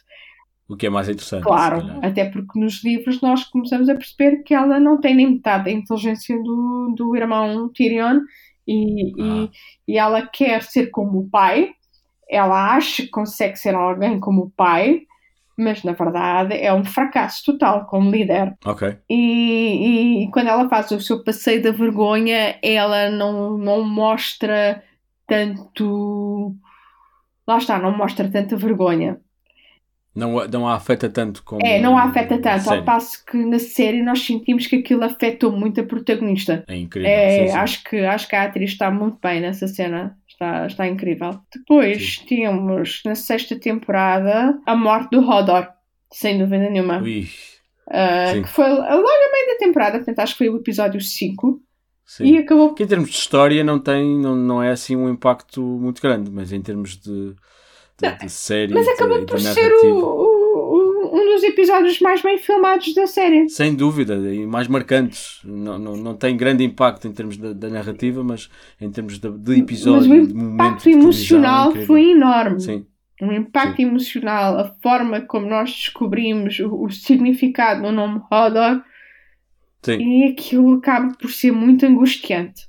O 0.66 0.76
que 0.76 0.86
é 0.86 0.90
mais 0.90 1.08
interessante. 1.10 1.42
Claro, 1.44 1.84
até 2.02 2.24
porque 2.24 2.58
nos 2.58 2.82
livros 2.82 3.20
nós 3.20 3.44
começamos 3.44 3.88
a 3.90 3.94
perceber 3.94 4.42
que 4.42 4.54
ela 4.54 4.80
não 4.80 4.98
tem 4.98 5.14
nem 5.14 5.30
metade 5.32 5.64
da 5.64 5.70
inteligência 5.70 6.36
do, 6.42 6.94
do 6.96 7.14
irmão 7.14 7.68
Tyrion 7.68 8.20
e, 8.66 9.12
Ah. 9.20 9.48
e, 9.86 9.92
e 9.92 9.98
ela 9.98 10.26
quer 10.26 10.62
ser 10.62 10.86
como 10.86 11.18
o 11.18 11.28
pai, 11.28 11.70
ela 12.28 12.74
acha 12.74 13.02
que 13.02 13.08
consegue 13.08 13.56
ser 13.56 13.74
alguém 13.74 14.18
como 14.20 14.42
o 14.42 14.50
pai, 14.50 15.02
mas 15.56 15.82
na 15.82 15.92
verdade 15.92 16.54
é 16.54 16.72
um 16.72 16.84
fracasso 16.84 17.44
total 17.44 17.86
como 17.86 18.10
líder. 18.10 18.54
Ok. 18.64 18.96
E, 19.08 20.24
e 20.24 20.30
quando 20.30 20.48
ela 20.48 20.68
faz 20.68 20.90
o 20.90 21.00
seu 21.00 21.22
passeio 21.22 21.62
da 21.62 21.70
vergonha, 21.70 22.58
ela 22.62 23.10
não, 23.10 23.56
não 23.56 23.84
mostra 23.84 24.82
tanto. 25.26 26.54
Lá 27.46 27.58
está, 27.58 27.78
não 27.78 27.96
mostra 27.96 28.28
tanta 28.28 28.56
vergonha. 28.56 29.20
Não, 30.14 30.46
não 30.46 30.68
a 30.68 30.76
afeta 30.76 31.10
tanto 31.10 31.42
como. 31.42 31.60
É, 31.66 31.80
não 31.80 31.98
a 31.98 32.04
afeta 32.04 32.38
tanto, 32.38 32.70
ao 32.70 32.84
passo 32.84 33.24
que 33.26 33.36
na 33.36 33.58
série 33.58 34.00
nós 34.00 34.24
sentimos 34.24 34.66
que 34.66 34.76
aquilo 34.76 35.02
afetou 35.02 35.50
muito 35.50 35.80
a 35.80 35.84
protagonista. 35.84 36.64
É 36.68 36.76
incrível. 36.76 37.10
É, 37.10 37.30
sim, 37.30 37.48
sim. 37.48 37.56
Acho, 37.56 37.84
que, 37.84 37.96
acho 37.98 38.28
que 38.28 38.36
a 38.36 38.44
atriz 38.44 38.70
está 38.70 38.90
muito 38.92 39.18
bem 39.20 39.40
nessa 39.40 39.66
cena, 39.66 40.16
está, 40.34 40.66
está 40.66 40.86
incrível. 40.86 41.38
Depois 41.54 42.18
temos 42.28 43.00
na 43.04 43.14
sexta 43.14 43.58
temporada 43.58 44.58
a 44.66 44.76
morte 44.76 45.10
do 45.10 45.26
Hodor, 45.28 45.68
sem 46.12 46.38
dúvida 46.38 46.68
nenhuma. 46.68 47.00
Ui, 47.00 47.22
sim. 48.32 48.42
que 48.42 48.48
foi 48.48 48.68
logo 48.68 48.82
a 48.82 49.32
meio 49.32 49.46
da 49.52 49.56
temporada, 49.58 49.98
portanto 49.98 50.18
acho 50.20 50.32
que 50.34 50.38
foi 50.38 50.48
o 50.48 50.56
episódio 50.56 51.00
5 51.00 51.60
sim. 52.06 52.24
e 52.24 52.38
acabou 52.38 52.74
Que 52.74 52.82
em 52.82 52.86
termos 52.86 53.10
de 53.10 53.16
história 53.16 53.62
não 53.64 53.78
tem, 53.78 54.18
não, 54.20 54.34
não 54.34 54.62
é 54.62 54.70
assim 54.70 54.96
um 54.96 55.08
impacto 55.08 55.60
muito 55.62 56.00
grande, 56.02 56.30
mas 56.30 56.52
em 56.52 56.60
termos 56.62 56.96
de, 56.96 57.34
de, 58.00 58.18
de 58.20 58.28
série 58.30 58.72
Mas 58.74 58.88
acabou 58.88 59.18
de, 59.20 59.26
por 59.26 59.40
ser 59.40 59.72
o- 59.72 59.96
o- 59.96 60.93
um 61.16 61.32
dos 61.32 61.42
episódios 61.44 62.00
mais 62.00 62.20
bem 62.22 62.38
filmados 62.38 62.92
da 62.94 63.06
série. 63.06 63.48
Sem 63.48 63.74
dúvida, 63.74 64.14
e 64.34 64.44
mais 64.46 64.66
marcantes. 64.68 65.40
Não, 65.44 65.78
não, 65.78 65.96
não 65.96 66.14
tem 66.14 66.36
grande 66.36 66.64
impacto 66.64 67.06
em 67.06 67.12
termos 67.12 67.36
da, 67.36 67.52
da 67.52 67.68
narrativa, 67.68 68.24
mas 68.24 68.50
em 68.80 68.90
termos 68.90 69.18
de, 69.18 69.30
de 69.30 69.60
episódio, 69.60 70.08
Mas 70.08 70.28
o 70.32 70.38
impacto 70.54 70.88
é 70.88 70.92
emocional 70.92 71.68
incrível. 71.68 71.86
foi 71.86 72.10
enorme. 72.10 72.60
Sim, 72.60 72.86
O 73.22 73.32
impacto 73.32 73.80
emocional, 73.80 74.58
a 74.58 74.74
forma 74.82 75.20
como 75.20 75.46
nós 75.48 75.70
descobrimos 75.70 76.58
o, 76.58 76.84
o 76.84 76.90
significado 76.90 77.82
do 77.82 77.92
nome 77.92 78.20
Hodor, 78.30 78.82
sim. 79.82 79.98
e 79.98 80.24
aquilo 80.32 80.74
acaba 80.74 81.14
por 81.16 81.30
ser 81.30 81.52
muito 81.52 81.86
angustiante. 81.86 82.66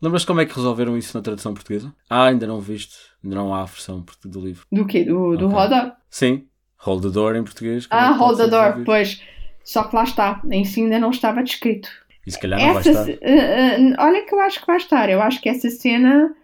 Lembras 0.00 0.24
como 0.24 0.40
é 0.40 0.46
que 0.46 0.54
resolveram 0.56 0.98
isso 0.98 1.16
na 1.16 1.22
tradução 1.22 1.54
portuguesa? 1.54 1.94
Ah, 2.10 2.24
ainda 2.26 2.44
não 2.44 2.60
viste. 2.60 2.96
Ainda 3.22 3.36
não 3.36 3.54
há 3.54 3.62
a 3.62 3.66
versão 3.66 4.04
do 4.24 4.40
livro. 4.40 4.66
Do 4.72 4.84
quê? 4.84 5.04
Do, 5.04 5.36
do 5.36 5.46
Ok. 5.46 5.56
Hodor? 5.58 5.92
Sim, 6.10 6.44
Hold 6.84 7.02
the 7.04 7.10
Door 7.10 7.36
em 7.36 7.44
português. 7.44 7.84
é 7.84 7.88
Ah, 7.90 8.08
pode 8.08 8.18
Hold 8.20 8.36
the 8.38 8.46
Door, 8.48 8.62
resolvido? 8.62 8.84
pois. 8.86 9.22
Só 9.64 9.84
que 9.84 9.94
lá 9.96 10.02
está, 10.04 10.40
em 10.50 10.64
si 10.64 10.80
ainda 10.82 10.98
não 10.98 11.10
estava 11.10 11.42
descrito. 11.42 11.88
E 12.26 12.30
se 12.30 12.38
calhar 12.40 12.58
não 12.60 12.72
vai 12.72 12.80
Essa, 12.80 12.90
estar. 12.90 13.04
ce- 13.04 13.18
eh, 13.22 13.76
eh, 13.80 13.94
olha 13.98 14.24
que 14.26 14.34
eu 14.34 14.40
acho 14.40 14.60
que 14.60 14.66
vai 14.66 14.76
estar. 14.76 15.08
Eu 15.08 15.20
acho 15.22 15.40
que 15.40 15.48
essa 15.48 15.68
cena 15.70 16.34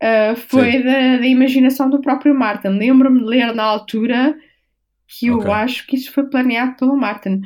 eh, 0.00 0.34
foi 0.34 0.82
da, 0.82 1.16
da 1.18 1.26
imaginação 1.26 1.88
do 1.90 2.00
próprio 2.00 2.34
Martin. 2.34 2.68
Lembro-me 2.68 3.20
de 3.20 3.24
ler 3.26 3.54
na 3.54 3.62
altura 3.64 4.36
que 5.06 5.28
eu 5.28 5.38
Ok. 5.38 5.50
acho 5.50 5.86
que 5.86 5.96
isso 5.96 6.12
foi 6.12 6.24
planeado 6.28 6.76
pelo 6.76 6.96
Martin. 6.96 7.40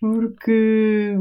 Porque. 0.00 1.14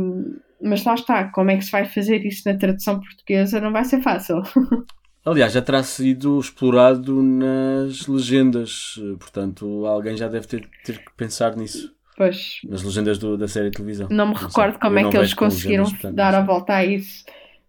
Mas 0.61 0.83
lá 0.83 0.95
está, 0.95 1.25
como 1.25 1.51
é 1.51 1.57
que 1.57 1.65
se 1.65 1.71
vai 1.71 1.85
fazer 1.85 2.25
isso 2.25 2.43
na 2.49 2.57
tradução 2.57 2.99
portuguesa? 2.99 3.61
Não 3.61 3.71
vai 3.71 3.85
ser 3.85 4.01
fácil. 4.01 4.41
Aliás, 5.29 5.51
já 5.53 5.61
terá 5.61 5.83
sido 5.83 6.39
explorado 6.39 7.21
nas 7.21 8.07
legendas. 8.07 8.95
Portanto, 9.19 9.85
alguém 9.85 10.15
já 10.15 10.27
deve 10.27 10.47
ter, 10.47 10.67
ter 10.85 10.99
que 10.99 11.11
pensar 11.17 11.55
nisso. 11.55 11.93
Pois, 12.15 12.59
Nas 12.67 12.81
legendas 12.81 13.17
do- 13.19 13.37
da 13.37 13.47
série 13.47 13.69
de 13.69 13.75
televisão. 13.77 14.07
não 14.09 14.29
me 14.29 14.37
sei. 14.37 14.47
recordo 14.47 14.79
como 14.79 14.95
Eu 14.95 14.99
é 14.99 15.03
não 15.03 15.09
que 15.11 15.17
eles 15.17 15.33
conseguiram 15.33 15.83
legendas, 15.83 16.01
portanto, 16.01 16.15
dar 16.15 16.31
não 16.31 16.39
a 16.39 16.41
sei. 16.41 16.47
volta 16.47 16.73
a 16.73 16.85
isso. 16.85 17.25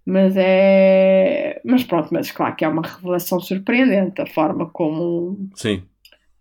Mas 0.06 0.34
é. 0.38 1.60
Mas 1.64 1.84
pronto, 1.84 2.08
mas 2.12 2.30
claro 2.30 2.56
que 2.56 2.64
é 2.64 2.68
uma 2.68 2.80
revelação 2.82 3.38
surpreendente 3.40 4.22
a 4.22 4.26
forma 4.26 4.70
como 4.70 5.50
Sim, 5.54 5.82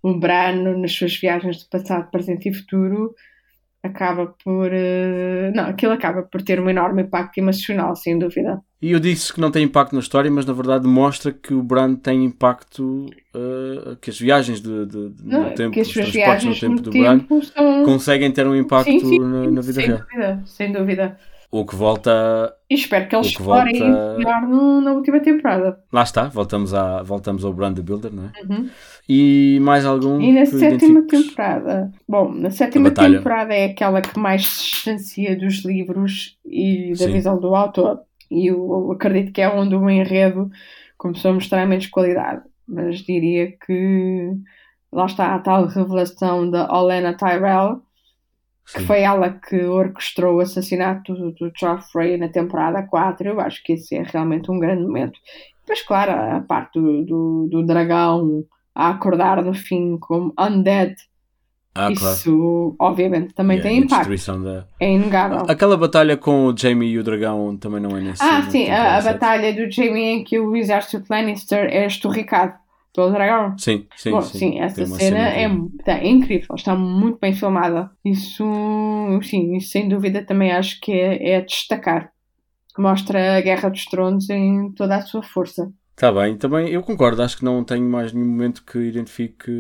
o 0.02 0.14
Bran, 0.18 0.78
nas 0.78 0.94
suas 0.94 1.18
viagens 1.18 1.58
de 1.58 1.66
passado, 1.66 2.10
presente 2.10 2.48
e 2.48 2.54
futuro, 2.54 3.14
acaba 3.88 4.28
por. 4.44 4.70
eh, 4.72 5.52
Não, 5.56 5.66
aquilo 5.66 5.94
acaba 5.94 6.24
por 6.24 6.42
ter 6.42 6.60
um 6.60 6.70
enorme 6.70 7.04
impacto 7.04 7.38
emocional, 7.40 7.96
sem 7.96 8.18
dúvida. 8.18 8.62
E 8.80 8.92
eu 8.92 9.00
disse 9.00 9.34
que 9.34 9.42
não 9.42 9.50
tem 9.50 9.64
impacto 9.64 9.94
na 9.94 10.00
história, 10.02 10.30
mas 10.30 10.46
na 10.46 10.54
verdade 10.54 10.88
mostra 10.88 11.32
que 11.34 11.52
o 11.54 11.64
Bran 11.64 11.96
tem 11.96 12.24
impacto, 12.24 13.08
eh, 13.34 13.98
que 14.00 14.12
as 14.12 14.20
viagens 14.20 14.62
de, 14.62 14.86
de- 14.86 15.10
de- 15.10 15.24
Não, 15.24 15.46
no 15.46 15.52
tempo, 15.56 15.74
que 15.74 15.80
as 15.82 15.88
os 15.88 15.94
transportes 15.94 16.46
no 16.46 16.52
viagens 16.52 16.60
tempo 16.60 16.82
do 16.84 16.92
Bran, 16.92 17.18
tempo 17.20 17.44
são. 17.44 17.84
conseguem 17.86 18.32
ter 18.32 18.46
um 18.46 18.56
impacto 18.56 18.92
Sim, 18.92 19.00
sim, 19.00 19.20
na, 19.20 19.50
na 19.52 19.62
vida 19.62 19.82
sem 19.82 19.88
real. 19.88 20.00
dúvida, 20.00 20.44
sem 20.46 20.72
dúvida. 20.72 21.18
O 21.60 21.66
que 21.66 21.76
volta. 21.76 22.54
E 22.70 22.76
espero 22.76 23.08
que 23.08 23.16
eles 23.16 23.28
que 23.28 23.34
explorem 23.34 23.80
volta- 23.80 24.16
melhor 24.18 24.42
no- 24.42 24.82
na 24.82 24.94
última 24.94 25.20
temporada. 25.20 25.80
Lá 25.92 26.04
está, 26.04 26.26
voltamos, 26.28 26.74
à, 26.74 27.02
voltamos 27.04 27.44
ao 27.46 27.54
Bran 27.54 27.74
the 27.74 27.82
Builder, 27.82 28.12
não 28.14 28.26
é? 28.26 28.32
Uhum. 28.48 28.70
E 29.08 29.58
mais 29.62 29.86
algum. 29.86 30.20
E 30.22 30.34
na 30.34 30.46
sétima 30.46 31.02
temporada, 31.08 31.92
bom, 32.08 32.32
na 32.34 32.52
sétima 32.52 32.92
temporada 32.92 33.54
é 33.54 33.66
aquela 33.66 34.02
que 34.02 34.20
mais 34.20 34.46
se 34.48 34.64
distancia 34.72 35.38
dos 35.38 35.64
livros 35.66 36.38
e 36.46 36.90
da 36.92 37.06
Sim. 37.06 37.12
visão 37.14 37.40
do 37.40 37.56
autor. 37.56 38.02
E 38.30 38.48
eu, 38.48 38.92
acredito 38.92 39.32
que 39.32 39.42
é 39.42 39.50
onde 39.50 39.74
o 39.76 39.90
enredo 39.90 40.50
começou 40.98 41.32
a 41.32 41.34
mostrar 41.34 41.66
menos 41.66 41.88
qualidade. 41.88 42.42
Mas 42.68 42.98
diria 43.00 43.54
que 43.66 44.34
lá 44.92 45.06
está 45.06 45.34
a 45.34 45.40
tal 45.40 45.66
revelação 45.68 46.50
da 46.50 46.70
Olenna 46.78 47.16
Tyrell, 47.16 47.82
que 48.74 48.80
Sim. 48.82 48.86
foi 48.86 49.02
ela 49.02 49.30
que 49.30 49.64
orquestrou 49.64 50.36
o 50.38 50.40
assassinato 50.42 51.14
do, 51.14 51.32
do 51.32 51.52
Joffrey 51.58 52.18
na 52.18 52.28
temporada 52.28 52.84
4. 52.84 53.30
Eu 53.30 53.40
acho 53.40 53.64
que 53.64 53.74
esse 53.74 53.96
é 53.96 54.04
realmente 54.04 54.52
um 54.52 54.60
grande 54.60 54.82
momento. 54.84 55.18
Depois, 55.62 55.82
claro, 55.86 56.12
a 56.12 56.42
parte 56.42 56.80
do, 56.80 57.04
do, 57.06 57.48
do 57.50 57.66
dragão 57.66 58.44
a 58.76 58.90
acordar 58.90 59.42
no 59.44 59.54
fim 59.54 59.98
como 59.98 60.34
undead, 60.40 60.94
Ah, 61.74 61.90
claro. 61.98 62.16
isso 62.16 62.76
obviamente 62.80 63.34
também 63.34 63.60
a- 63.60 63.62
tem 63.62 63.78
impacto. 63.80 64.44
da... 64.44 64.66
É 64.80 64.92
inegável. 64.92 65.46
Aquela 65.48 65.76
batalha 65.78 66.16
com 66.18 66.48
o 66.48 66.58
Jamie 66.58 66.92
e 66.92 67.00
o 67.00 67.04
dragão 67.04 67.56
também 67.58 67.80
não 67.80 67.96
é 67.98 68.02
nesse. 68.02 68.22
Ah, 68.24 68.42
sim, 68.50 68.70
a, 68.70 68.98
a 68.98 69.02
batalha 69.02 69.54
do 69.54 69.70
Jaime 69.72 70.02
em 70.02 70.24
que 70.24 70.38
o 70.40 70.56
exército 70.56 71.06
Lannister 71.10 71.70
é 71.72 71.86
esturricado 71.86 72.54
pelo 72.94 73.12
dragão. 73.12 73.56
Sim, 73.58 73.88
sim, 73.96 74.12
Bom, 74.12 74.22
sim. 74.22 74.38
sim, 74.40 74.60
essa 74.60 74.84
uma 74.86 74.98
cena, 74.98 75.18
é, 75.30 75.44
incrível. 75.46 75.72
tá, 75.86 75.94
é 76.00 76.08
incrível, 76.08 76.56
está 76.56 76.76
muito 76.76 77.20
bem 77.20 77.34
filmada. 77.34 77.92
Isso, 78.06 78.44
sim, 79.24 79.56
isso 79.58 79.70
sem 79.70 79.88
dúvida 79.90 80.26
também 80.26 80.52
acho 80.52 80.80
que 80.82 80.92
é, 80.92 81.32
é 81.32 81.38
a 81.38 81.42
destacar. 81.42 82.12
Mostra 82.78 83.38
a 83.38 83.42
Guerra 83.42 83.70
dos 83.70 83.86
Tronos 83.86 84.30
em 84.30 84.72
toda 84.74 84.98
a 84.98 85.02
sua 85.02 85.24
força. 85.24 85.64
Está 85.96 86.12
Tá 86.14 86.22
bem, 86.22 86.38
também 86.38 86.70
eu 86.70 86.84
concordo, 86.84 87.24
acho 87.24 87.38
que 87.38 87.44
não 87.46 87.64
tenho 87.64 87.84
mais 87.90 88.14
nenhum 88.14 88.28
momento 88.28 88.64
que 88.64 88.78
identifique 88.78 89.52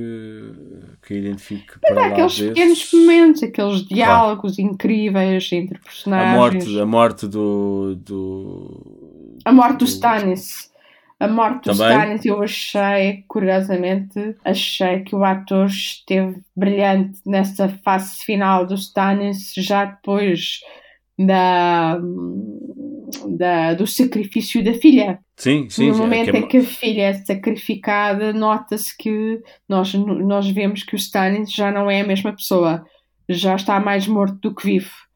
que 1.02 1.14
identifique 1.16 1.80
para 1.80 2.02
Há 2.04 2.08
aqueles 2.08 2.34
desses. 2.36 2.48
pequenos 2.50 2.94
momentos, 2.94 3.44
aqueles 3.44 3.86
diálogos 3.88 4.60
incríveis 4.60 5.52
entre 5.52 5.80
a 5.80 5.82
personagens. 5.84 6.64
morte, 6.64 6.80
a 6.80 6.86
morte 6.86 7.28
do, 7.28 7.96
do 7.96 9.38
A 9.46 9.52
morte 9.52 9.80
do 9.80 9.86
do- 9.86 9.88
Stannis. 9.88 10.72
A 11.20 11.28
morte 11.28 11.64
do 11.64 11.76
Também. 11.76 11.98
Stannis, 11.98 12.26
eu 12.26 12.44
achei, 12.44 13.24
curiosamente, 13.28 14.36
achei 14.46 15.00
que 15.00 15.16
o 15.16 15.24
ator 15.24 15.66
esteve 15.66 16.40
brilhante 16.56 17.20
nessa 17.26 17.68
fase 17.84 18.24
final 18.24 18.68
do 18.68 18.76
Stannis, 18.76 19.52
já 19.58 19.86
depois 19.86 20.60
da, 21.18 22.00
da, 23.30 23.74
do 23.74 23.88
sacrifício 23.88 24.64
da 24.64 24.74
filha. 24.76 25.20
Sim, 25.36 25.68
sim. 25.70 25.88
No 25.88 25.96
sim, 25.96 26.00
momento 26.02 26.32
que 26.32 26.38
é 26.38 26.40
em 26.40 26.48
que 26.48 26.58
a 26.58 26.64
filha 26.64 27.02
é 27.04 27.14
sacrificada, 27.14 28.32
nota-se 28.32 28.96
que 28.96 29.42
nós, 29.68 29.94
nós 29.94 30.48
vemos 30.48 30.84
que 30.84 30.94
o 30.94 30.98
Stannis 30.98 31.52
já 31.52 31.72
não 31.72 31.90
é 31.90 32.02
a 32.02 32.08
mesma 32.08 32.32
pessoa. 32.32 32.86
Já 33.28 33.56
está 33.56 33.80
mais 33.80 34.08
morto 34.08 34.36
do 34.36 34.54
que 34.54 34.66
vivo. 34.66 35.07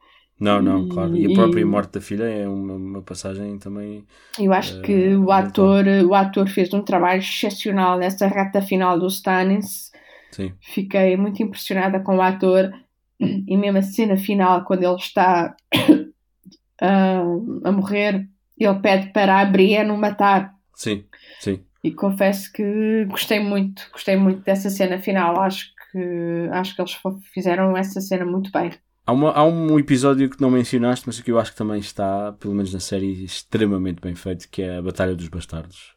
Não, 0.41 0.61
não, 0.61 0.83
E- 0.85 0.89
claro. 0.89 1.15
E 1.15 1.31
a 1.31 1.33
própria 1.35 1.65
morte 1.65 1.93
da 1.93 2.01
filha 2.01 2.23
é 2.23 2.47
uma, 2.47 2.73
uma 2.73 3.01
passagem 3.03 3.57
também. 3.59 4.03
Eu 4.39 4.51
acho 4.51 4.77
Eh, 4.79 4.81
que 4.81 5.15
o 5.15 5.21
brutal. 5.25 5.37
ator, 5.37 5.85
o 6.07 6.15
ator 6.15 6.47
fez 6.49 6.73
um 6.73 6.81
trabalho 6.81 7.19
excepcional 7.19 7.97
nessa 7.99 8.27
reta 8.27 8.61
final 8.61 8.99
do 8.99 9.07
Stannis. 9.07 9.91
Sim. 10.31 10.51
Fiquei 10.59 11.15
muito 11.15 11.43
impressionada 11.43 11.99
com 11.99 12.17
o 12.17 12.21
ator 12.21 12.73
e 13.19 13.55
mesmo 13.55 13.77
a 13.77 13.81
cena 13.83 14.17
final, 14.17 14.63
quando 14.65 14.83
ele 14.83 14.95
está 14.95 15.55
ah, 16.81 17.21
a 17.65 17.71
morrer, 17.71 18.27
ele 18.57 18.79
pede 18.79 19.11
para 19.11 19.39
a 19.39 19.45
Brienne 19.45 19.91
o 19.91 19.97
matar. 19.97 20.53
Sim, 20.75 21.03
sim. 21.39 21.59
E 21.83 21.91
confesso 21.91 22.51
que 22.51 23.05
gostei 23.05 23.39
muito, 23.39 23.87
gostei 23.91 24.15
muito 24.15 24.41
dessa 24.43 24.69
cena 24.69 24.99
final. 24.99 25.39
Acho 25.39 25.67
que, 25.91 26.47
acho 26.51 26.75
que 26.75 26.81
eles 26.81 26.97
fizeram 27.33 27.75
essa 27.75 27.99
cena 28.01 28.25
muito 28.25 28.51
bem. 28.51 28.71
Há, 29.05 29.11
uma- 29.13 29.31
há 29.31 29.43
um 29.45 29.79
episódio 29.79 30.29
que 30.29 30.39
não 30.41 30.51
mencionaste, 30.51 31.05
mas 31.07 31.19
que 31.19 31.31
eu 31.31 31.39
acho 31.39 31.51
que 31.51 31.57
também 31.57 31.79
está, 31.79 32.33
pelo 32.33 32.53
menos 32.53 32.73
na 32.73 32.79
série, 32.79 33.23
extremamente 33.23 33.99
bem 34.01 34.15
feito, 34.15 34.47
que 34.49 34.61
é 34.61 34.77
a 34.77 34.81
Batalha 34.81 35.15
dos 35.15 35.27
Bastardos. 35.27 35.95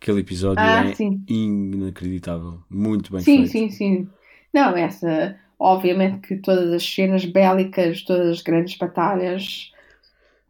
Aquele 0.00 0.20
episódio 0.20 0.74
Ah, 0.76 0.84
é 0.90 0.96
sim. 0.96 1.28
inacreditável. 1.28 2.62
Muito 2.70 3.12
bem 3.12 3.24
Sim, 3.24 3.24
feito. 3.24 3.64
sim, 3.68 3.70
sim. 3.70 4.10
Não, 4.52 4.76
essa, 4.76 5.38
obviamente 5.58 6.26
que 6.26 6.36
todas 6.36 6.72
as 6.72 6.82
cenas 6.84 7.24
bélicas, 7.24 8.02
todas 8.04 8.28
as 8.28 8.42
grandes 8.42 8.76
batalhas. 8.76 9.70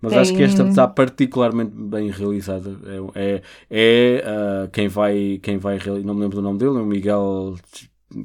Mas 0.01 0.17
acho 0.17 0.35
que 0.35 0.43
esta 0.43 0.65
está 0.65 0.89
particularmente 0.89 1.73
bem 1.77 2.11
realizada. 2.11 2.71
É, 3.15 3.43
é, 3.71 4.17
é, 4.19 4.25
ah, 4.27 4.69
quem 4.73 4.89
vai, 4.89 5.39
quem 5.43 5.59
vai 5.59 5.79
realizar, 5.79 6.07
não 6.07 6.15
me 6.15 6.21
lembro 6.23 6.37
do 6.37 6.43
nome 6.43 6.59
dele, 6.59 6.77
é 6.79 6.81
o 6.81 6.87
Miguel 6.87 7.57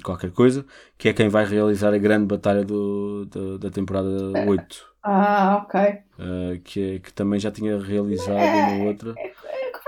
qualquer 0.03 0.31
coisa, 0.31 0.65
que 0.97 1.09
é 1.09 1.13
quem 1.13 1.29
vai 1.29 1.45
realizar 1.45 1.93
a 1.93 1.97
grande 1.97 2.25
batalha 2.25 2.63
do, 2.63 3.25
do- 3.25 3.59
da 3.59 3.69
temporada 3.69 4.09
8, 4.47 4.93
Ah, 5.03 5.63
ok. 5.63 5.79
ah, 6.19 6.57
que, 6.63 6.95
é- 6.95 6.99
que 6.99 7.13
também 7.13 7.39
já 7.39 7.51
tinha 7.51 7.79
realizado 7.79 8.33
uma 8.33 8.85
outra. 8.87 9.15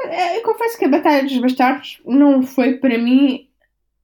É, 0.06 0.38
Eu 0.38 0.44
confesso 0.44 0.78
que 0.78 0.86
a 0.86 0.90
Batalha 0.90 1.24
dos 1.24 1.38
Bastardos 1.38 2.02
não 2.06 2.42
foi 2.42 2.78
para 2.78 2.98
mim 2.98 3.48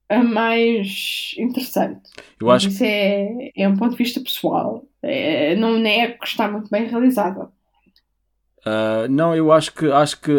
a 0.08 0.22
mais 0.22 1.34
interessante. 1.38 2.10
Eu 2.40 2.50
acho 2.50 2.68
Isso 2.68 2.84
é, 2.84 3.50
é 3.56 3.68
um 3.68 3.76
ponto 3.76 3.92
de 3.92 3.96
vista 3.96 4.20
pessoal. 4.20 4.84
É, 5.02 5.56
não 5.56 5.78
nego 5.78 6.18
que 6.18 6.26
está 6.26 6.48
muito 6.50 6.70
bem 6.70 6.86
realizada. 6.86 7.50
Ah, 8.68 9.06
não, 9.08 9.32
eu 9.34 9.52
acho 9.52 9.72
que 9.72 9.90
acho 9.92 10.20
que 10.20 10.32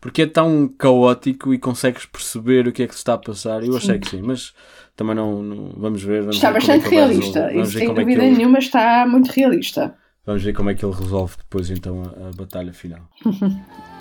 porque 0.00 0.22
é 0.22 0.26
tão 0.26 0.66
caótico 0.66 1.52
e 1.52 1.58
consegues 1.58 2.06
perceber 2.06 2.66
o 2.66 2.72
que 2.72 2.82
é 2.82 2.86
que 2.86 2.94
se 2.94 3.00
está 3.00 3.12
a 3.12 3.18
passar. 3.18 3.62
Eu 3.62 3.76
achei 3.76 3.96
Sim. 3.96 4.00
que 4.00 4.08
sim, 4.08 4.22
mas 4.22 4.54
também 4.96 5.14
não, 5.14 5.42
não- 5.42 5.74
vamos 5.76 6.02
ver. 6.02 6.20
Vamos 6.22 6.36
Está 6.36 6.48
ver 6.50 6.56
é 6.56 6.60
bastante 6.60 6.82
vai 6.84 6.90
realista. 6.90 7.52
Isso 7.52 7.72
sem 7.78 7.90
é 7.90 7.94
dúvida 7.94 8.24
ele, 8.24 8.36
nenhuma 8.36 8.58
está 8.58 9.06
muito 9.06 9.28
realista. 9.30 9.94
vamos 10.24 10.42
ver 10.42 10.54
como 10.54 10.70
é 10.70 10.74
que 10.74 10.82
ele 10.84 10.94
resolve 10.94 11.36
depois 11.36 11.68
então 11.70 12.02
a, 12.02 12.28
a 12.28 12.30
batalha 12.34 12.72
final. 12.72 13.02